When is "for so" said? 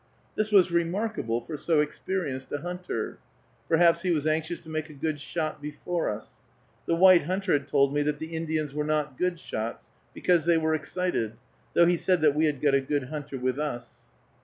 1.41-1.79